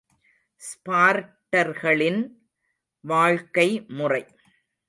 [0.61, 2.21] ஸ்பார்ட்டர்களின்
[3.03, 3.85] வாழ்க்கை
[3.87, 4.23] முறை.